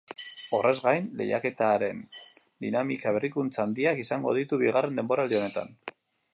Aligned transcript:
Horrez 0.59 0.77
gain, 0.85 1.09
lehiaketaren 1.19 1.99
dinamikak 2.65 3.15
berrikuntza 3.19 3.63
handiak 3.67 4.03
izango 4.07 4.37
ditu 4.41 4.63
bigarren 4.67 4.99
denboraldi 5.03 5.41
honetan. 5.43 5.75